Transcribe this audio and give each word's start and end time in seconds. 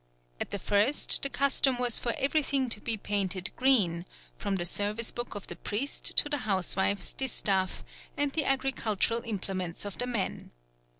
At 0.39 0.49
the 0.49 0.57
first 0.57 1.21
the 1.21 1.29
custom 1.29 1.77
was 1.77 1.99
for 1.99 2.15
everything 2.17 2.69
to 2.69 2.79
be 2.81 2.97
painted 2.97 3.55
green, 3.55 4.03
from 4.35 4.55
the 4.55 4.65
service 4.65 5.11
book 5.11 5.35
of 5.35 5.45
the 5.45 5.55
priest 5.55 6.17
to 6.17 6.27
the 6.27 6.39
housewife's 6.39 7.13
distaff 7.13 7.83
and 8.17 8.31
the 8.33 8.43
agricultural 8.45 9.21
implements 9.21 9.85
of 9.85 9.99
the 9.99 10.07
men. 10.07 10.49